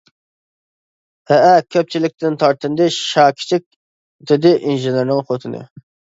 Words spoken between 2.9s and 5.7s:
شاكىچىك، -دېدى ئىنژېنېرنىڭ خوتۇنى.